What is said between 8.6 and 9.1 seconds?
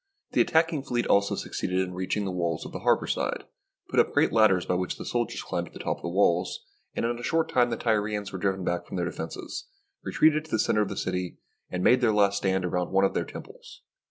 back from their